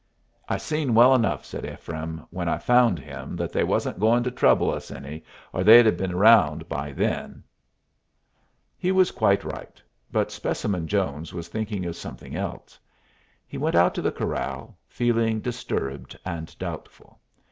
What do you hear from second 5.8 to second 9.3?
have been around by then." He was